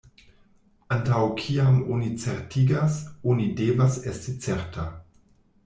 [0.95, 2.97] Antaŭ kiam oni certigas,
[3.33, 4.89] oni devas esti certa.